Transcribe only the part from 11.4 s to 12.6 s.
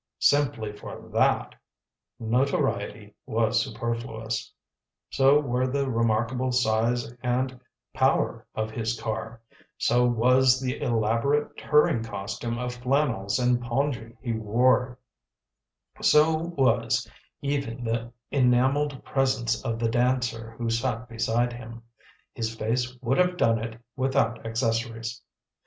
touring costume